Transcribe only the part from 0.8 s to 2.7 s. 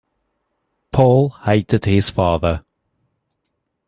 Paul hated his father.